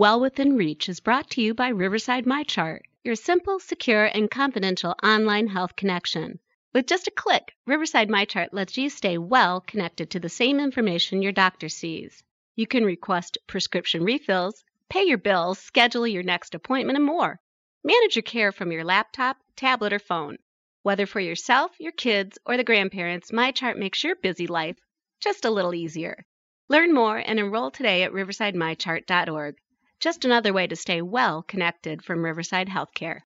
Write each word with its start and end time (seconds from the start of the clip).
Well 0.00 0.18
Within 0.18 0.56
Reach 0.56 0.88
is 0.88 0.98
brought 0.98 1.28
to 1.32 1.42
you 1.42 1.52
by 1.52 1.68
Riverside 1.68 2.24
MyChart, 2.24 2.80
your 3.04 3.14
simple, 3.14 3.58
secure, 3.58 4.06
and 4.06 4.30
confidential 4.30 4.94
online 5.02 5.48
health 5.48 5.76
connection. 5.76 6.38
With 6.72 6.86
just 6.86 7.06
a 7.06 7.10
click, 7.10 7.54
Riverside 7.66 8.08
MyChart 8.08 8.48
lets 8.52 8.78
you 8.78 8.88
stay 8.88 9.18
well 9.18 9.60
connected 9.60 10.08
to 10.08 10.18
the 10.18 10.30
same 10.30 10.58
information 10.58 11.20
your 11.20 11.32
doctor 11.32 11.68
sees. 11.68 12.22
You 12.56 12.66
can 12.66 12.86
request 12.86 13.36
prescription 13.46 14.02
refills, 14.02 14.64
pay 14.88 15.04
your 15.04 15.18
bills, 15.18 15.58
schedule 15.58 16.06
your 16.06 16.22
next 16.22 16.54
appointment, 16.54 16.96
and 16.96 17.04
more. 17.04 17.38
Manage 17.84 18.16
your 18.16 18.22
care 18.22 18.52
from 18.52 18.72
your 18.72 18.84
laptop, 18.84 19.36
tablet, 19.54 19.92
or 19.92 19.98
phone. 19.98 20.38
Whether 20.82 21.04
for 21.04 21.20
yourself, 21.20 21.78
your 21.78 21.92
kids, 21.92 22.38
or 22.46 22.56
the 22.56 22.64
grandparents, 22.64 23.32
MyChart 23.32 23.76
makes 23.76 24.02
your 24.02 24.16
busy 24.16 24.46
life 24.46 24.78
just 25.20 25.44
a 25.44 25.50
little 25.50 25.74
easier. 25.74 26.24
Learn 26.70 26.94
more 26.94 27.18
and 27.18 27.38
enroll 27.38 27.70
today 27.70 28.02
at 28.04 28.12
riversidemychart.org. 28.12 29.56
Just 30.00 30.24
another 30.24 30.54
way 30.54 30.66
to 30.66 30.76
stay 30.76 31.02
well 31.02 31.42
connected 31.42 32.02
from 32.02 32.24
Riverside 32.24 32.68
Healthcare. 32.70 33.20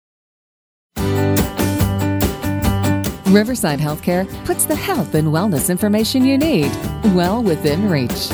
Riverside 3.28 3.80
Healthcare 3.80 4.28
puts 4.46 4.66
the 4.66 4.76
health 4.76 5.14
and 5.14 5.28
wellness 5.28 5.70
information 5.70 6.26
you 6.26 6.36
need 6.36 6.72
well 7.14 7.44
within 7.44 7.90
reach. 7.90 8.28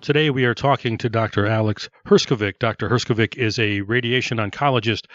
Today 0.00 0.30
we 0.30 0.44
are 0.44 0.54
talking 0.54 0.96
to 0.98 1.08
Dr. 1.08 1.44
Alex 1.46 1.88
Herskovic. 2.06 2.60
Dr. 2.60 2.88
Herskovic 2.88 3.36
is 3.36 3.58
a 3.58 3.80
radiation 3.80 4.38
oncologist 4.38 5.06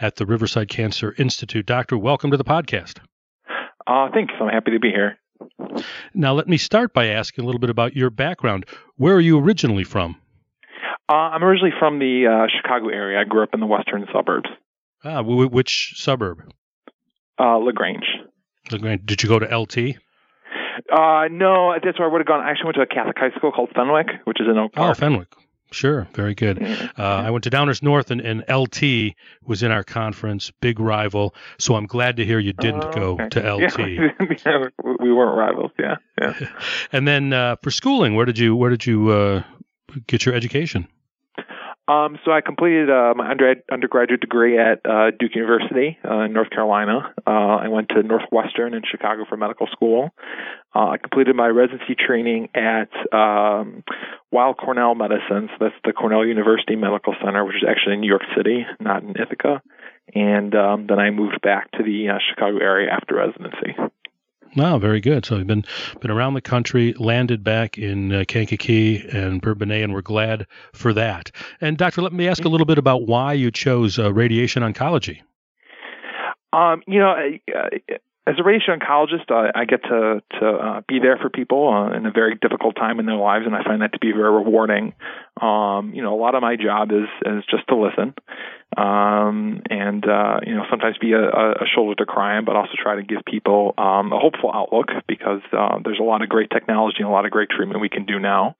at 0.00 0.14
the 0.14 0.26
Riverside 0.26 0.68
Cancer 0.68 1.12
Institute. 1.18 1.66
Doctor, 1.66 1.98
welcome 1.98 2.30
to 2.30 2.36
the 2.36 2.44
podcast. 2.44 3.00
Uh, 3.84 4.08
thanks. 4.14 4.32
I'm 4.40 4.48
happy 4.48 4.70
to 4.70 4.78
be 4.78 4.90
here. 4.90 5.18
Now, 6.14 6.34
let 6.34 6.48
me 6.48 6.56
start 6.56 6.92
by 6.92 7.06
asking 7.08 7.44
a 7.44 7.46
little 7.46 7.60
bit 7.60 7.70
about 7.70 7.94
your 7.96 8.10
background. 8.10 8.66
Where 8.96 9.14
are 9.14 9.20
you 9.20 9.38
originally 9.38 9.84
from? 9.84 10.16
Uh, 11.08 11.12
I'm 11.14 11.42
originally 11.44 11.72
from 11.78 11.98
the 11.98 12.26
uh, 12.26 12.46
Chicago 12.54 12.88
area. 12.88 13.20
I 13.20 13.24
grew 13.24 13.42
up 13.42 13.50
in 13.54 13.60
the 13.60 13.66
western 13.66 14.06
suburbs. 14.12 14.48
Ah, 15.04 15.16
w- 15.22 15.48
which 15.48 15.94
suburb? 15.96 16.42
Uh, 17.38 17.58
La 17.58 17.70
Grange. 17.72 18.04
Lagrange. 18.70 19.02
Did 19.06 19.22
you 19.22 19.28
go 19.28 19.38
to 19.38 19.46
LT? 19.56 19.96
Uh, 20.92 21.28
no, 21.30 21.74
that's 21.82 21.98
where 21.98 22.08
I 22.08 22.12
would 22.12 22.20
have 22.20 22.26
gone. 22.26 22.40
I 22.40 22.50
actually 22.50 22.66
went 22.66 22.76
to 22.76 22.82
a 22.82 22.86
Catholic 22.86 23.16
high 23.18 23.30
school 23.36 23.52
called 23.52 23.70
Fenwick, 23.74 24.08
which 24.24 24.40
is 24.40 24.46
in 24.50 24.58
Oak 24.58 24.72
Park. 24.72 24.90
Oh, 24.90 24.94
Fenwick. 24.94 25.28
Sure, 25.70 26.08
very 26.14 26.34
good. 26.34 26.62
Uh, 26.62 26.88
I 26.96 27.30
went 27.30 27.44
to 27.44 27.50
Downers 27.50 27.82
North, 27.82 28.10
and, 28.10 28.22
and, 28.22 28.42
LT 28.48 29.14
was 29.44 29.62
in 29.62 29.70
our 29.70 29.84
conference, 29.84 30.50
big 30.60 30.80
rival. 30.80 31.34
So 31.58 31.74
I'm 31.74 31.86
glad 31.86 32.16
to 32.16 32.24
hear 32.24 32.38
you 32.38 32.54
didn't 32.54 32.84
uh, 32.84 32.90
go 32.90 33.18
okay. 33.20 33.28
to 33.30 33.54
LT. 33.54 34.38
Yeah, 34.46 34.64
we 35.00 35.12
weren't 35.12 35.36
rivals. 35.36 35.72
Yeah, 35.78 35.96
yeah. 36.20 36.34
and 36.92 37.06
then 37.06 37.32
uh, 37.32 37.56
for 37.62 37.70
schooling, 37.70 38.14
where 38.14 38.24
did 38.24 38.38
you 38.38 38.56
where 38.56 38.70
did 38.70 38.86
you 38.86 39.10
uh, 39.10 39.42
get 40.06 40.24
your 40.24 40.34
education? 40.34 40.88
Um, 41.88 42.18
so 42.22 42.30
I 42.32 42.42
completed 42.42 42.90
uh, 42.90 43.14
my 43.16 43.30
undergrad, 43.30 43.62
undergraduate 43.72 44.20
degree 44.20 44.58
at 44.58 44.84
uh, 44.84 45.10
Duke 45.18 45.34
University 45.34 45.96
uh, 46.04 46.20
in 46.20 46.34
North 46.34 46.50
Carolina. 46.50 47.14
Uh, 47.26 47.30
I 47.30 47.68
went 47.68 47.88
to 47.90 48.02
Northwestern 48.02 48.74
in 48.74 48.82
Chicago 48.88 49.24
for 49.26 49.38
medical 49.38 49.66
school. 49.72 50.10
Uh, 50.74 50.90
I 50.90 50.98
completed 50.98 51.34
my 51.34 51.46
residency 51.46 51.94
training 51.94 52.50
at 52.54 52.90
um, 53.10 53.82
Weill 54.30 54.52
Cornell 54.52 54.94
Medicine. 54.96 55.48
So 55.48 55.56
that's 55.60 55.74
the 55.82 55.94
Cornell 55.94 56.26
University 56.26 56.76
Medical 56.76 57.14
Center, 57.24 57.42
which 57.46 57.56
is 57.56 57.64
actually 57.66 57.94
in 57.94 58.00
New 58.00 58.08
York 58.08 58.24
City, 58.36 58.66
not 58.78 59.02
in 59.02 59.10
Ithaca. 59.10 59.62
And 60.14 60.54
um, 60.54 60.86
then 60.88 60.98
I 60.98 61.10
moved 61.10 61.40
back 61.42 61.70
to 61.72 61.82
the 61.82 62.10
uh, 62.10 62.18
Chicago 62.28 62.58
area 62.58 62.90
after 62.92 63.16
residency. 63.16 63.74
Wow, 64.58 64.80
very 64.80 65.00
good. 65.00 65.24
So 65.24 65.36
you've 65.36 65.46
been 65.46 65.64
been 66.00 66.10
around 66.10 66.34
the 66.34 66.40
country, 66.40 66.92
landed 66.98 67.44
back 67.44 67.78
in 67.78 68.12
uh, 68.12 68.24
Kankakee 68.26 69.06
and 69.12 69.40
Bourbonnais, 69.40 69.84
and 69.84 69.94
we're 69.94 70.02
glad 70.02 70.48
for 70.72 70.92
that. 70.94 71.30
And 71.60 71.78
doctor, 71.78 72.02
let 72.02 72.12
me 72.12 72.26
ask 72.26 72.44
a 72.44 72.48
little 72.48 72.66
bit 72.66 72.76
about 72.76 73.06
why 73.06 73.34
you 73.34 73.52
chose 73.52 74.00
uh, 74.00 74.12
radiation 74.12 74.64
oncology. 74.64 75.20
Um, 76.52 76.82
you 76.88 76.98
know, 76.98 77.14
uh, 77.54 77.68
as 78.26 78.34
a 78.38 78.42
radiation 78.42 78.78
oncologist, 78.78 79.30
uh, 79.30 79.52
I 79.54 79.64
get 79.64 79.84
to 79.84 80.22
to 80.40 80.46
uh, 80.46 80.80
be 80.88 80.98
there 80.98 81.18
for 81.18 81.30
people 81.30 81.72
uh, 81.72 81.96
in 81.96 82.04
a 82.04 82.10
very 82.10 82.34
difficult 82.34 82.74
time 82.74 82.98
in 82.98 83.06
their 83.06 83.16
lives, 83.16 83.46
and 83.46 83.54
I 83.54 83.62
find 83.62 83.80
that 83.82 83.92
to 83.92 83.98
be 84.00 84.10
very 84.10 84.32
rewarding. 84.32 84.92
Um, 85.40 85.92
you 85.94 86.02
know, 86.02 86.14
a 86.14 86.20
lot 86.20 86.34
of 86.34 86.42
my 86.42 86.56
job 86.56 86.90
is 86.90 87.08
is 87.24 87.44
just 87.48 87.68
to 87.68 87.76
listen, 87.76 88.14
um, 88.76 89.62
and 89.70 90.04
uh, 90.06 90.40
you 90.46 90.54
know, 90.54 90.64
sometimes 90.70 90.98
be 90.98 91.12
a, 91.12 91.22
a 91.22 91.66
shoulder 91.74 91.94
to 91.96 92.06
cry 92.06 92.36
on, 92.36 92.44
but 92.44 92.54
also 92.54 92.72
try 92.80 92.96
to 92.96 93.02
give 93.02 93.24
people 93.24 93.74
um, 93.78 94.12
a 94.12 94.18
hopeful 94.18 94.50
outlook 94.52 94.88
because 95.06 95.40
uh, 95.52 95.78
there's 95.82 95.98
a 95.98 96.04
lot 96.04 96.22
of 96.22 96.28
great 96.28 96.50
technology 96.50 96.98
and 96.98 97.08
a 97.08 97.10
lot 97.10 97.24
of 97.24 97.30
great 97.30 97.48
treatment 97.48 97.80
we 97.80 97.88
can 97.88 98.04
do 98.04 98.18
now. 98.18 98.56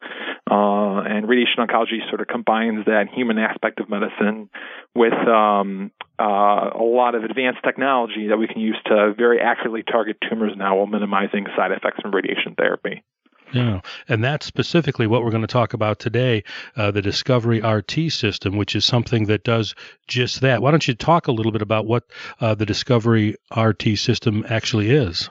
Uh, 0.51 1.01
and 1.05 1.29
radiation 1.29 1.59
oncology 1.59 2.01
sort 2.09 2.21
of 2.21 2.27
combines 2.27 2.87
that 2.87 3.09
human 3.15 3.39
aspect 3.39 3.81
of 3.81 3.91
medicine 3.91 4.49
with 4.95 5.13
um, 5.29 5.91
uh, 6.19 6.71
a 6.75 6.83
lot 6.83 7.15
of 7.15 7.25
advanced 7.25 7.61
technology 7.63 8.29
that 8.29 8.39
we 8.39 8.49
can 8.49 8.61
use 8.61 8.79
to 8.87 9.13
very 9.17 9.41
accurately 9.41 9.83
target 9.83 10.17
tumors 10.29 10.53
now 10.57 10.77
while 10.77 10.87
minimizing 10.87 11.47
side 11.55 11.71
effects 11.71 12.01
from 12.01 12.15
radiation 12.15 12.55
therapy. 12.57 13.05
Yeah, 13.53 13.81
and 14.09 14.22
that's 14.22 14.44
specifically 14.44 15.06
what 15.06 15.25
we're 15.25 15.31
going 15.31 15.42
to 15.42 15.47
talk 15.47 15.72
about 15.72 15.98
today 15.98 16.44
uh, 16.76 16.91
the 16.91 17.00
Discovery 17.00 17.60
RT 17.60 18.12
system, 18.12 18.56
which 18.56 18.76
is 18.76 18.84
something 18.84 19.25
that 19.26 19.44
does 19.44 19.75
just 20.06 20.42
that. 20.42 20.60
Why 20.60 20.70
don't 20.70 20.86
you 20.86 20.94
talk 20.94 21.28
a 21.28 21.32
little 21.32 21.53
bit 21.53 21.62
about 21.62 21.86
what 21.86 22.04
uh, 22.41 22.54
the 22.54 22.66
Discovery 22.66 23.36
RT 23.56 23.98
system 23.98 24.44
actually 24.48 24.91
is? 24.91 25.31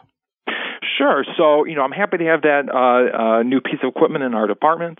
Sure. 0.97 1.23
So, 1.37 1.65
you 1.65 1.75
know, 1.75 1.83
I'm 1.83 1.91
happy 1.91 2.17
to 2.17 2.25
have 2.25 2.41
that 2.41 2.69
uh, 2.73 3.39
uh, 3.39 3.43
new 3.43 3.61
piece 3.61 3.79
of 3.83 3.89
equipment 3.89 4.23
in 4.23 4.33
our 4.33 4.47
department. 4.47 4.99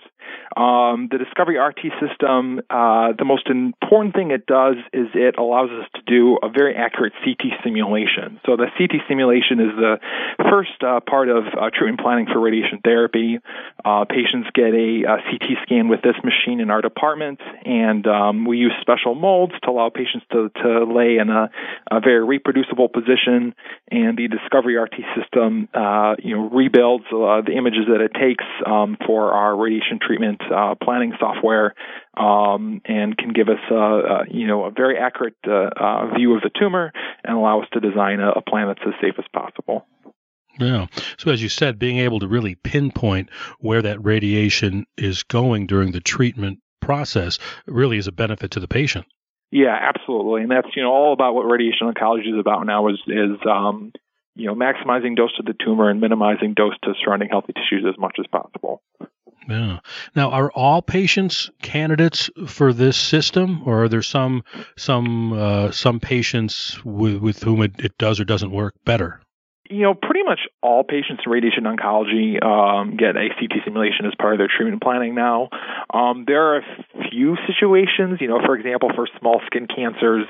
Um, 0.56 1.08
the 1.12 1.18
Discovery 1.18 1.58
RT 1.58 1.94
system, 2.02 2.62
uh, 2.70 3.14
the 3.18 3.26
most 3.26 3.48
important 3.48 4.16
thing 4.16 4.32
it 4.32 4.46
does 4.46 4.76
is 4.92 5.08
it 5.14 5.38
allows 5.38 5.70
us 5.70 5.88
to 5.96 6.02
do 6.08 6.38
a 6.42 6.50
very 6.50 6.76
accurate 6.76 7.14
CT 7.24 7.62
simulation. 7.64 8.40
So, 8.46 8.58
the 8.58 8.68
CT 8.78 9.06
simulation 9.08 9.60
is 9.60 9.74
the 9.78 10.00
first 10.50 10.82
uh, 10.82 11.00
part 11.02 11.30
of 11.30 11.46
uh, 11.46 11.70
treatment 11.74 12.02
planning 12.02 12.28
for 12.32 12.40
radiation 12.40 12.80
therapy. 12.84 13.40
Uh, 13.86 14.06
patients 14.06 14.50
get 14.54 14.74
a, 14.74 15.06
a, 15.06 15.18
CT 15.30 15.62
scan 15.64 15.88
with 15.88 16.02
this 16.02 16.16
machine 16.24 16.59
in 16.59 16.70
our 16.72 16.82
department, 16.82 17.40
and 17.66 18.08
um, 18.08 18.46
we 18.46 18.58
use 18.58 18.74
special 18.82 19.16
molds 19.16 19.54
to 19.64 19.70
allow 19.70 19.90
patients 19.90 20.26
to, 20.32 20.50
to 20.64 20.86
lay 20.86 21.18
in 21.18 21.30
a, 21.30 21.50
a 21.92 22.00
very 22.00 22.24
reproducible 22.24 22.90
position. 22.90 23.54
And 23.92 24.18
the 24.18 24.28
Discovery 24.28 24.76
RT 24.76 24.96
system 25.16 25.70
uh, 25.74 26.16
you 26.18 26.36
know, 26.36 26.50
rebuilds 26.50 27.06
uh, 27.14 27.42
the 27.46 27.54
images 27.56 27.86
that 27.90 28.02
it 28.02 28.14
takes 28.14 28.46
um, 28.66 28.98
for 29.06 29.32
our 29.34 29.56
radiation 29.56 30.00
treatment 30.02 30.16
uh, 30.23 30.75
planning 30.81 31.13
software, 31.19 31.73
um, 32.16 32.81
and 32.85 33.17
can 33.17 33.33
give 33.33 33.50
us, 33.50 33.59
uh, 33.72 33.75
uh, 33.75 34.23
you 34.29 34.47
know, 34.47 34.66
a 34.66 34.72
very 34.72 34.97
accurate 34.97 35.35
uh, 35.45 36.13
view 36.16 36.35
of 36.35 36.41
the 36.41 36.51
tumor 36.59 36.91
and 37.23 37.38
allow 37.38 37.61
us 37.61 37.67
to 37.73 37.79
design 37.79 38.19
a, 38.19 38.31
a 38.31 38.41
plan 38.41 38.67
that's 38.67 38.81
as 38.85 38.94
safe 39.01 39.16
as 39.17 39.25
possible. 39.33 39.85
Yeah. 40.59 40.88
So, 41.17 41.31
as 41.31 41.41
you 41.41 41.50
said, 41.50 41.78
being 41.78 41.97
able 41.97 42.19
to 42.19 42.28
really 42.28 42.55
pinpoint 42.55 43.29
where 43.59 43.81
that 43.81 44.03
radiation 44.03 44.85
is 44.97 45.23
going 45.23 45.67
during 45.67 45.91
the 45.91 46.01
treatment 46.01 46.59
process 46.81 47.38
really 47.67 47.97
is 47.97 48.07
a 48.07 48.11
benefit 48.11 48.51
to 48.51 48.59
the 48.59 48.67
patient. 48.67 49.05
Yeah, 49.51 49.78
absolutely, 49.79 50.41
and 50.41 50.51
that's 50.51 50.67
you 50.75 50.84
know 50.84 50.91
all 50.91 51.13
about 51.13 51.34
what 51.34 51.44
radiation 51.44 51.91
oncology 51.91 52.34
is 52.34 52.39
about 52.39 52.66
now 52.66 52.89
is 52.89 52.99
is 53.07 53.38
um, 53.49 53.94
you 54.38 54.45
know, 54.45 54.55
maximizing 54.55 55.16
dose 55.16 55.35
to 55.35 55.44
the 55.44 55.55
tumor 55.66 55.89
and 55.89 55.99
minimizing 55.99 56.53
dose 56.53 56.75
to 56.84 56.94
surrounding 57.03 57.29
healthy 57.29 57.53
tissues 57.53 57.85
as 57.88 57.97
much 57.97 58.17
as 58.19 58.28
possible. 58.28 58.81
Yeah. 59.47 59.80
Now, 60.16 60.31
are 60.31 60.52
all 60.52 60.81
patients 60.81 61.50
candidates 61.62 62.30
for 62.47 62.74
this 62.74 62.97
system, 62.97 63.62
or 63.66 63.84
are 63.84 63.90
there 63.90 64.02
some 64.02 64.44
some 64.75 65.34
uh, 65.34 65.72
some 65.72 66.00
patients 66.00 66.84
with, 66.84 67.18
with 67.18 67.44
whom 67.44 67.62
it, 67.62 67.74
it 67.80 67.97
does 67.97 68.19
or 68.19 68.25
doesn't 68.25 68.52
work 68.52 68.75
better? 68.84 69.22
you 69.69 69.81
know, 69.81 69.94
pretty 69.94 70.24
much 70.24 70.40
all 70.62 70.84
patients 70.84 71.24
in 71.25 71.31
radiation 71.31 71.63
oncology 71.63 72.41
um, 72.44 72.96
get 72.96 73.16
a 73.16 73.30
CT 73.30 73.63
simulation 73.66 74.06
as 74.06 74.13
part 74.19 74.34
of 74.34 74.38
their 74.40 74.47
treatment 74.47 74.81
planning 74.81 75.16
now. 75.16 75.50
Um, 75.94 76.24
there 76.25 76.56
are 76.56 76.58
a 76.58 77.09
few 77.09 77.38
situations, 77.47 78.20
you 78.22 78.28
know, 78.28 78.40
for 78.46 78.55
example, 78.55 78.91
for 78.96 79.08
small 79.20 79.41
skin 79.46 79.67
cancers, 79.67 80.26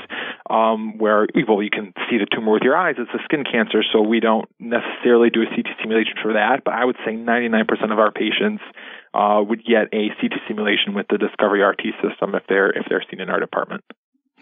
um, 0.50 0.98
where 0.98 1.28
well, 1.48 1.62
you 1.62 1.69
can 1.69 1.94
see 2.10 2.18
the 2.18 2.25
tumor 2.25 2.54
with 2.54 2.64
your 2.64 2.75
eyes. 2.75 2.96
It's 2.98 3.12
a 3.14 3.24
skin 3.25 3.44
cancer, 3.44 3.84
so 3.94 4.02
we 4.02 4.19
don't 4.19 4.50
necessarily 4.60 5.30
do 5.30 5.44
a 5.44 5.46
CT 5.46 5.68
simulation 5.81 6.14
for 6.22 6.34
that. 6.34 6.64
But 6.64 6.74
I 6.74 6.86
would 6.86 6.98
say 7.06 7.14
99% 7.14 7.92
of 7.92 8.00
our 8.00 8.12
patients 8.12 8.64
uh, 9.13 9.42
would 9.48 9.63
get 9.63 9.94
a 9.94 10.09
CT 10.19 10.33
simulation 10.48 10.94
with 10.94 11.07
the 11.09 11.18
Discovery 11.18 11.62
RT 11.62 11.81
system 12.01 12.36
if 12.36 12.44
they're 12.48 12.69
if 12.69 12.86
they're 12.89 13.04
seen 13.09 13.19
in 13.19 13.30
our 13.30 13.39
department. 13.39 13.83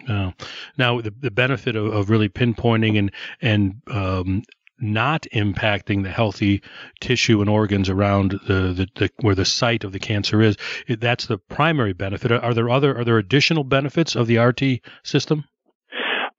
Oh. 0.08 0.32
Now, 0.78 1.00
the, 1.00 1.10
the 1.10 1.30
benefit 1.30 1.74
of, 1.74 1.86
of 1.86 2.10
really 2.10 2.28
pinpointing 2.28 2.98
and 2.98 3.10
and 3.40 3.82
um, 3.88 4.42
not 4.78 5.26
impacting 5.32 6.02
the 6.02 6.10
healthy 6.10 6.62
tissue 7.00 7.40
and 7.40 7.48
organs 7.48 7.88
around 7.88 8.32
the, 8.46 8.72
the, 8.72 8.88
the, 8.94 9.10
where 9.20 9.34
the 9.34 9.44
site 9.44 9.84
of 9.84 9.92
the 9.92 9.98
cancer 9.98 10.42
is. 10.42 10.56
That's 10.88 11.26
the 11.26 11.38
primary 11.38 11.94
benefit. 11.94 12.30
Are 12.30 12.54
there 12.54 12.68
other 12.68 12.96
are 12.96 13.04
there 13.04 13.18
additional 13.18 13.64
benefits 13.64 14.16
of 14.16 14.26
the 14.26 14.38
RT 14.38 14.80
system? 15.02 15.44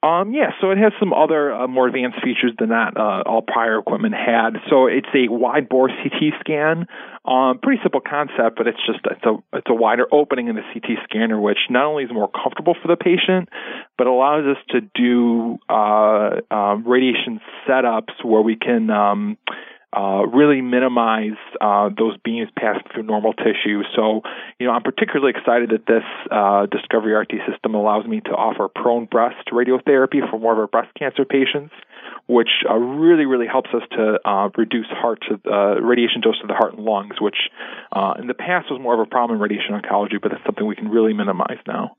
Um, 0.03 0.31
yeah, 0.31 0.51
so 0.61 0.69
it 0.69 0.77
has 0.77 0.93
some 0.99 1.11
other 1.11 1.51
uh, 1.51 1.67
more 1.67 1.87
advanced 1.87 2.19
features 2.23 2.53
than 2.59 2.69
that 2.69 2.95
uh, 2.95 3.23
all 3.25 3.41
prior 3.41 3.79
equipment 3.79 4.13
had. 4.13 4.51
So 4.69 4.85
it's 4.85 5.07
a 5.13 5.27
wide 5.27 5.67
bore 5.69 5.89
CT 5.89 6.39
scan. 6.39 6.85
Um, 7.25 7.59
pretty 7.61 7.81
simple 7.81 7.99
concept, 7.99 8.57
but 8.57 8.67
it's 8.67 8.77
just 8.85 8.99
it's 9.09 9.25
a 9.25 9.57
it's 9.57 9.67
a 9.67 9.73
wider 9.73 10.05
opening 10.11 10.49
in 10.49 10.55
the 10.55 10.61
CT 10.71 10.99
scanner, 11.03 11.41
which 11.41 11.57
not 11.71 11.85
only 11.85 12.03
is 12.03 12.11
more 12.13 12.29
comfortable 12.29 12.75
for 12.79 12.87
the 12.87 12.95
patient, 12.95 13.49
but 13.97 14.05
allows 14.05 14.45
us 14.45 14.63
to 14.69 14.81
do 14.93 15.57
uh, 15.67 16.41
uh 16.51 16.75
radiation 16.85 17.41
setups 17.67 18.23
where 18.23 18.41
we 18.41 18.55
can. 18.55 18.91
Um, 18.91 19.37
uh, 19.97 20.27
really 20.27 20.61
minimize 20.61 21.39
uh, 21.59 21.89
those 21.97 22.15
beams 22.23 22.49
passing 22.55 22.83
through 22.93 23.03
normal 23.03 23.33
tissue. 23.33 23.81
So, 23.95 24.21
you 24.59 24.67
know, 24.67 24.73
I'm 24.73 24.83
particularly 24.83 25.33
excited 25.35 25.71
that 25.71 25.87
this 25.87 26.03
uh, 26.29 26.67
Discovery 26.67 27.13
RT 27.13 27.31
system 27.49 27.73
allows 27.73 28.05
me 28.05 28.21
to 28.21 28.29
offer 28.29 28.67
prone 28.67 29.05
breast 29.05 29.49
radiotherapy 29.51 30.21
for 30.29 30.39
more 30.39 30.53
of 30.53 30.59
our 30.59 30.67
breast 30.67 30.93
cancer 30.99 31.25
patients, 31.25 31.73
which 32.27 32.63
uh, 32.69 32.75
really, 32.75 33.25
really 33.25 33.47
helps 33.47 33.69
us 33.73 33.81
to 33.93 34.19
uh, 34.23 34.49
reduce 34.55 34.87
heart 34.89 35.19
to, 35.27 35.81
radiation 35.81 36.21
dose 36.21 36.39
to 36.41 36.47
the 36.47 36.53
heart 36.53 36.75
and 36.75 36.85
lungs, 36.85 37.15
which 37.19 37.49
in 38.19 38.27
the 38.27 38.35
past 38.37 38.69
was 38.69 38.79
more 38.79 38.93
of 38.93 38.99
a 38.99 39.09
problem 39.09 39.37
in 39.37 39.41
radiation 39.41 39.73
oncology, 39.73 40.21
but 40.21 40.31
it's 40.31 40.43
something 40.45 40.67
we 40.67 40.75
can 40.75 40.89
really 40.89 41.13
minimize 41.13 41.57
now. 41.65 41.95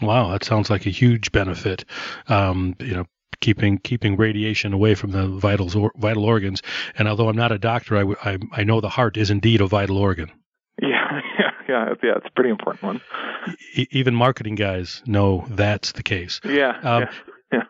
Wow, 0.00 0.30
that 0.30 0.42
sounds 0.42 0.70
like 0.70 0.86
a 0.86 0.90
huge 0.90 1.32
benefit. 1.32 1.84
Um, 2.28 2.74
you 2.80 2.94
know, 2.94 3.04
keeping 3.42 3.76
keeping 3.78 4.16
radiation 4.16 4.72
away 4.72 4.94
from 4.94 5.10
the 5.10 5.26
vitals 5.28 5.76
or, 5.76 5.92
vital 5.96 6.24
organs. 6.24 6.62
And 6.96 7.06
although 7.06 7.28
I'm 7.28 7.36
not 7.36 7.52
a 7.52 7.58
doctor, 7.58 7.98
I, 7.98 8.32
I, 8.32 8.38
I 8.52 8.64
know 8.64 8.80
the 8.80 8.88
heart 8.88 9.18
is 9.18 9.30
indeed 9.30 9.60
a 9.60 9.66
vital 9.66 9.98
organ. 9.98 10.30
Yeah, 10.80 11.20
yeah, 11.38 11.50
yeah, 11.68 11.94
yeah. 12.02 12.12
It's 12.16 12.26
a 12.26 12.30
pretty 12.30 12.50
important 12.50 12.82
one. 12.82 13.00
E- 13.74 13.86
even 13.90 14.14
marketing 14.14 14.54
guys 14.54 15.02
know 15.06 15.44
that's 15.50 15.92
the 15.92 16.02
case. 16.02 16.40
Yeah, 16.44 16.70
um, 16.82 17.02
yeah, 17.02 17.12
yeah. 17.52 17.62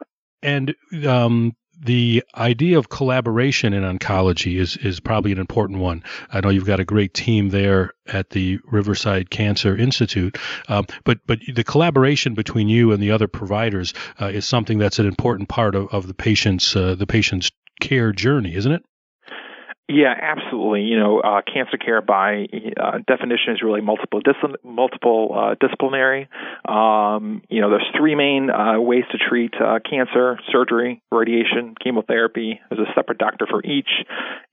And 0.42 0.74
um, 1.06 1.52
the 1.84 2.22
idea 2.36 2.78
of 2.78 2.88
collaboration 2.88 3.72
in 3.72 3.82
oncology 3.82 4.58
is 4.58 4.76
is 4.76 5.00
probably 5.00 5.32
an 5.32 5.38
important 5.38 5.80
one. 5.80 6.02
I 6.32 6.40
know 6.40 6.48
you've 6.48 6.64
got 6.66 6.80
a 6.80 6.84
great 6.84 7.12
team 7.12 7.48
there 7.48 7.92
at 8.06 8.30
the 8.30 8.60
Riverside 8.70 9.30
Cancer 9.30 9.76
Institute, 9.76 10.38
um, 10.68 10.86
but 11.04 11.18
but 11.26 11.40
the 11.52 11.64
collaboration 11.64 12.34
between 12.34 12.68
you 12.68 12.92
and 12.92 13.02
the 13.02 13.10
other 13.10 13.28
providers 13.28 13.94
uh, 14.20 14.26
is 14.26 14.46
something 14.46 14.78
that's 14.78 14.98
an 14.98 15.06
important 15.06 15.48
part 15.48 15.74
of, 15.74 15.88
of 15.92 16.06
the 16.06 16.14
patient's 16.14 16.76
uh, 16.76 16.94
the 16.94 17.06
patient's 17.06 17.50
care 17.80 18.12
journey, 18.12 18.54
isn't 18.54 18.72
it? 18.72 18.84
Yeah, 19.88 20.14
absolutely. 20.18 20.82
You 20.82 20.98
know, 20.98 21.20
uh, 21.20 21.42
cancer 21.42 21.76
care 21.76 22.00
by 22.00 22.46
uh, 22.80 22.98
definition 23.06 23.52
is 23.52 23.62
really 23.62 23.80
multiple 23.82 24.20
dis- 24.20 24.56
multiple 24.64 25.34
uh, 25.36 25.54
disciplinary. 25.60 26.28
Um, 26.66 27.42
you 27.50 27.60
know, 27.60 27.68
there's 27.68 27.86
three 27.98 28.14
main 28.14 28.48
uh, 28.48 28.80
ways 28.80 29.02
to 29.10 29.18
treat 29.18 29.52
uh, 29.60 29.80
cancer: 29.88 30.38
surgery, 30.50 31.02
radiation, 31.10 31.74
chemotherapy. 31.82 32.60
There's 32.70 32.88
a 32.88 32.92
separate 32.94 33.18
doctor 33.18 33.46
for 33.50 33.62
each, 33.66 33.90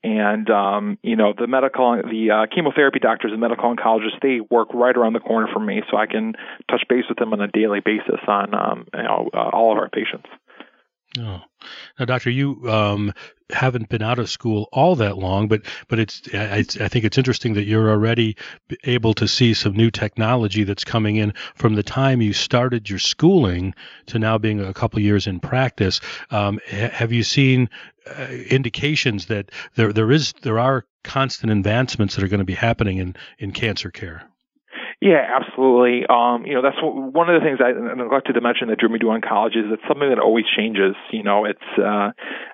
and 0.02 0.50
um, 0.50 0.98
you 1.02 1.16
know, 1.16 1.32
the 1.38 1.46
medical, 1.46 2.02
the 2.02 2.30
uh, 2.30 2.54
chemotherapy 2.54 2.98
doctors 2.98 3.30
and 3.30 3.40
medical 3.40 3.74
oncologists, 3.74 4.20
they 4.20 4.40
work 4.50 4.68
right 4.74 4.96
around 4.96 5.14
the 5.14 5.20
corner 5.20 5.46
from 5.52 5.64
me, 5.64 5.80
so 5.90 5.96
I 5.96 6.06
can 6.06 6.34
touch 6.70 6.82
base 6.88 7.04
with 7.08 7.18
them 7.18 7.32
on 7.32 7.40
a 7.40 7.48
daily 7.48 7.80
basis 7.80 8.20
on 8.26 8.52
um, 8.52 8.86
you 8.94 9.04
know 9.04 9.30
all 9.32 9.72
of 9.72 9.78
our 9.78 9.88
patients. 9.88 10.26
Oh. 11.18 11.42
Now, 11.98 12.04
doctor, 12.04 12.30
you 12.30 12.70
um, 12.70 13.12
haven't 13.50 13.88
been 13.88 14.02
out 14.02 14.20
of 14.20 14.30
school 14.30 14.68
all 14.72 14.94
that 14.96 15.18
long, 15.18 15.48
but 15.48 15.62
but 15.88 15.98
it's 15.98 16.22
I, 16.32 16.58
I, 16.58 16.88
think 16.88 17.04
it's 17.04 17.18
interesting 17.18 17.54
that 17.54 17.64
you're 17.64 17.90
already 17.90 18.36
able 18.84 19.14
to 19.14 19.26
see 19.26 19.54
some 19.54 19.72
new 19.72 19.90
technology 19.90 20.62
that's 20.62 20.84
coming 20.84 21.16
in 21.16 21.34
from 21.56 21.74
the 21.74 21.82
time 21.82 22.22
you 22.22 22.32
started 22.32 22.88
your 22.88 23.00
schooling 23.00 23.74
to 24.06 24.20
now 24.20 24.38
being 24.38 24.60
a 24.60 24.72
couple 24.72 25.00
years 25.00 25.26
in 25.26 25.40
practice. 25.40 26.00
Um, 26.30 26.60
have 26.68 27.12
you 27.12 27.24
seen 27.24 27.68
uh, 28.06 28.28
indications 28.48 29.26
that 29.26 29.50
there 29.74 29.92
there 29.92 30.12
is 30.12 30.32
there 30.42 30.60
are 30.60 30.86
constant 31.02 31.50
advancements 31.50 32.14
that 32.14 32.24
are 32.24 32.28
going 32.28 32.38
to 32.38 32.44
be 32.44 32.54
happening 32.54 32.98
in 32.98 33.16
in 33.38 33.50
cancer 33.50 33.90
care? 33.90 34.30
Yeah, 35.00 35.24
absolutely. 35.40 36.04
Um, 36.06 36.44
you 36.44 36.52
know, 36.52 36.60
that's 36.60 36.76
what, 36.82 36.94
one 36.94 37.30
of 37.30 37.40
the 37.40 37.46
things 37.46 37.58
I 37.58 37.72
neglected 37.72 38.34
to 38.34 38.42
mention 38.42 38.68
that 38.68 38.78
drew 38.78 38.90
me 38.90 38.98
to 38.98 39.06
oncology 39.06 39.56
is 39.56 39.72
it's 39.72 39.82
something 39.88 40.10
that 40.10 40.18
always 40.18 40.44
changes. 40.54 40.94
You 41.10 41.22
know, 41.22 41.46
it's 41.46 41.58
uh, 41.78 42.12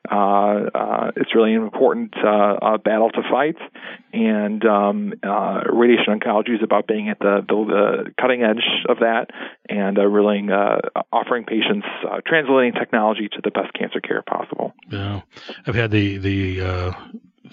uh, 0.09 0.71
uh, 0.73 1.11
it's 1.17 1.35
really 1.35 1.55
an 1.55 1.63
important 1.63 2.15
uh, 2.17 2.29
uh, 2.63 2.79
battle 2.79 3.11
to 3.11 3.23
fight, 3.29 3.57
and 4.13 4.65
um, 4.65 5.15
uh, 5.27 5.63
radiation 5.73 6.21
oncology 6.21 6.55
is 6.55 6.63
about 6.63 6.87
being 6.87 7.09
at 7.09 7.19
the, 7.19 7.45
the, 7.49 7.55
the 8.05 8.15
cutting 8.21 8.45
edge 8.45 8.63
of 8.89 8.99
that 9.01 9.31
and 9.69 9.99
really 9.99 10.47
uh, 10.49 10.79
offering 11.13 11.45
patients 11.45 11.87
translating 12.27 12.75
technology 12.75 13.29
to 13.29 13.41
the 13.43 13.51
best 13.51 13.73
cancer 13.73 14.01
care 14.01 14.23
possible. 14.23 14.73
Yeah, 14.89 15.23
I've 15.67 15.75
had 15.75 15.91
the 15.91 16.19
the 16.19 16.61
uh, 16.61 16.93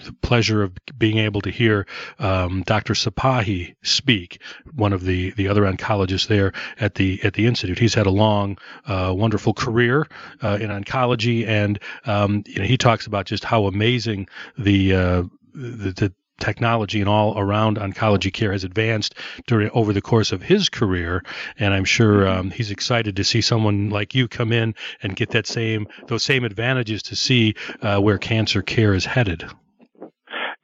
the 0.04 0.12
pleasure 0.12 0.62
of 0.62 0.72
being 0.96 1.18
able 1.18 1.40
to 1.42 1.50
hear 1.50 1.86
um, 2.18 2.62
Dr. 2.62 2.94
Sapahi 2.94 3.74
speak, 3.82 4.40
one 4.74 4.92
of 4.92 5.04
the, 5.04 5.30
the 5.32 5.48
other 5.48 5.62
oncologists 5.62 6.26
there 6.26 6.52
at 6.78 6.94
the 6.94 7.20
at 7.22 7.34
the 7.34 7.46
institute. 7.46 7.78
He's 7.78 7.94
had 7.94 8.06
a 8.06 8.10
long, 8.10 8.58
uh, 8.86 9.12
wonderful 9.16 9.54
career 9.54 10.06
uh, 10.42 10.58
in 10.60 10.70
oncology, 10.70 11.46
and 11.46 11.78
um, 12.06 12.42
you 12.46 12.60
know 12.60 12.64
he 12.64 12.76
talks 12.76 13.06
about 13.06 13.26
just 13.26 13.44
how 13.44 13.66
amazing 13.66 14.28
the 14.58 14.94
uh, 14.94 15.22
the, 15.54 15.92
the 15.92 16.12
technology 16.40 17.00
and 17.00 17.08
all 17.08 17.38
around 17.38 17.78
oncology 17.78 18.32
care 18.32 18.52
has 18.52 18.64
advanced 18.64 19.14
during 19.46 19.70
over 19.70 19.92
the 19.92 20.02
course 20.02 20.32
of 20.32 20.42
his 20.42 20.68
career 20.68 21.22
and 21.58 21.72
i'm 21.72 21.84
sure 21.84 22.24
mm-hmm. 22.24 22.40
um, 22.40 22.50
he's 22.50 22.72
excited 22.72 23.16
to 23.16 23.24
see 23.24 23.40
someone 23.40 23.88
like 23.88 24.14
you 24.14 24.26
come 24.26 24.50
in 24.50 24.74
and 25.02 25.14
get 25.14 25.30
that 25.30 25.46
same 25.46 25.86
those 26.08 26.24
same 26.24 26.44
advantages 26.44 27.02
to 27.04 27.14
see 27.14 27.54
uh, 27.82 28.00
where 28.00 28.18
cancer 28.18 28.62
care 28.62 28.94
is 28.94 29.04
headed 29.04 29.44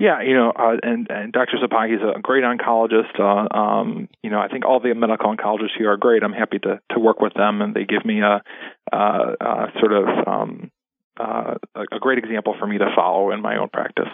yeah, 0.00 0.22
you 0.22 0.32
know, 0.32 0.50
uh, 0.50 0.76
and, 0.82 1.06
and 1.10 1.30
Dr. 1.30 1.58
Sapahi 1.62 1.94
is 1.94 2.00
a 2.00 2.18
great 2.20 2.42
oncologist. 2.42 3.20
Uh, 3.20 3.54
um, 3.54 4.08
you 4.22 4.30
know, 4.30 4.40
I 4.40 4.48
think 4.48 4.64
all 4.64 4.80
the 4.80 4.94
medical 4.94 5.36
oncologists 5.36 5.76
here 5.76 5.92
are 5.92 5.98
great. 5.98 6.22
I'm 6.22 6.32
happy 6.32 6.58
to 6.60 6.80
to 6.92 6.98
work 6.98 7.20
with 7.20 7.34
them, 7.34 7.60
and 7.60 7.74
they 7.74 7.84
give 7.84 8.06
me 8.06 8.22
a, 8.22 8.42
a, 8.90 8.96
a 8.96 9.66
sort 9.78 9.92
of 9.92 10.06
um, 10.26 10.70
uh, 11.18 11.54
a 11.76 11.98
great 12.00 12.16
example 12.16 12.56
for 12.58 12.66
me 12.66 12.78
to 12.78 12.86
follow 12.96 13.30
in 13.30 13.42
my 13.42 13.58
own 13.58 13.68
practice. 13.68 14.08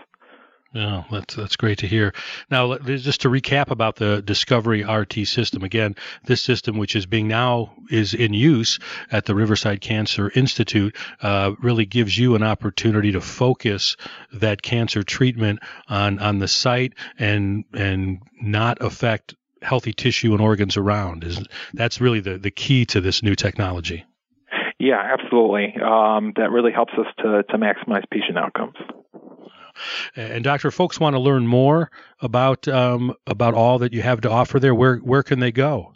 Yeah, 0.77 1.05
that's 1.11 1.35
that's 1.35 1.57
great 1.57 1.79
to 1.79 1.87
hear. 1.87 2.13
Now, 2.51 2.77
just 2.77 3.23
to 3.23 3.31
recap 3.31 3.71
about 3.71 3.97
the 3.97 4.21
Discovery 4.21 4.85
RT 4.85 5.27
system 5.27 5.63
again, 5.63 5.97
this 6.27 6.43
system, 6.43 6.77
which 6.77 6.95
is 6.95 7.07
being 7.07 7.29
now 7.29 7.73
is 7.91 8.13
in 8.13 8.35
use 8.35 8.79
at 9.11 9.25
the 9.25 9.35
Riverside 9.35 9.81
Cancer 9.81 10.31
Institute, 10.35 10.95
uh, 11.23 11.53
really 11.63 11.87
gives 11.87 12.19
you 12.19 12.35
an 12.35 12.43
opportunity 12.43 13.13
to 13.13 13.23
focus 13.23 13.97
that 14.35 14.61
cancer 14.61 15.03
treatment 15.03 15.61
on 15.89 16.19
on 16.19 16.41
the 16.41 16.49
site 16.49 16.93
and 17.19 17.65
and 17.73 18.21
not 18.43 18.77
affect 18.83 19.35
healthy 19.63 19.95
tissue 19.95 20.33
and 20.33 20.43
organs 20.43 20.77
around. 20.77 21.25
Is 21.25 21.43
that's 21.73 22.03
really 22.03 22.21
the 22.21 22.37
the 22.37 22.51
key 22.51 22.85
to 22.87 23.01
this 23.01 23.23
new 23.23 23.35
technology? 23.35 24.05
Yeah, 24.79 25.01
absolutely. 25.01 25.75
Um, 25.83 26.35
that 26.37 26.51
really 26.51 26.73
helps 26.73 26.93
us 26.99 27.07
to 27.21 27.45
to 27.45 27.57
maximize 27.57 28.05
patient 28.11 28.37
outcomes. 28.37 28.77
And 30.15 30.43
doctor, 30.43 30.71
folks 30.71 30.99
want 30.99 31.13
to 31.15 31.21
learn 31.21 31.47
more 31.47 31.91
about 32.21 32.67
um, 32.69 33.15
about 33.27 33.53
all 33.55 33.79
that 33.81 33.93
you 33.93 34.01
have 34.03 34.23
to 34.23 34.31
offer 34.31 34.59
there. 34.59 34.75
Where 34.75 34.97
where 34.99 35.23
can 35.23 35.41
they 35.41 35.53
go? 35.53 35.93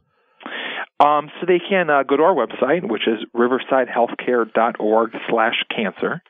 Um, 1.01 1.31
so 1.41 1.47
they 1.47 1.59
can 1.59 1.89
uh, 1.89 2.03
go 2.03 2.19
to 2.19 2.25
our 2.25 2.35
website, 2.35 2.87
which 2.87 3.09
is 3.09 3.25
riversidehealthcare.org/cancer, 3.35 6.23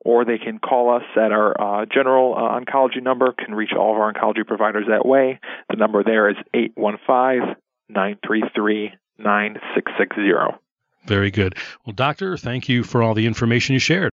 or 0.00 0.24
they 0.24 0.38
can 0.38 0.60
call 0.60 0.94
us 0.94 1.02
at 1.16 1.32
our 1.32 1.60
uh, 1.60 1.86
general 1.92 2.36
uh, 2.36 2.60
oncology 2.60 3.02
number. 3.02 3.34
Can 3.36 3.56
reach 3.56 3.72
all 3.76 3.94
of 3.94 4.00
our 4.00 4.12
oncology 4.12 4.46
providers 4.46 4.86
that 4.88 5.04
way. 5.04 5.40
The 5.70 5.76
number 5.76 6.04
there 6.04 6.30
is 6.30 6.36
eight 6.54 6.70
one 6.76 6.98
five 7.04 7.56
nine 7.88 8.16
three 8.24 8.44
three 8.54 8.92
nine 9.18 9.58
six 9.74 9.90
six 9.98 10.14
zero. 10.14 10.60
Very 11.04 11.32
good. 11.32 11.56
Well, 11.84 11.94
doctor, 11.94 12.36
thank 12.36 12.68
you 12.68 12.84
for 12.84 13.02
all 13.02 13.14
the 13.14 13.26
information 13.26 13.72
you 13.72 13.80
shared. 13.80 14.10